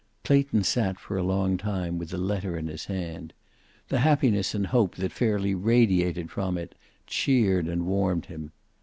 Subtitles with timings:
[0.23, 3.33] Clayton sat for a long time with the letter in his hand.
[3.89, 6.73] The happiness and hope that fairly radiated from it
[7.05, 8.51] cheered and warmed him.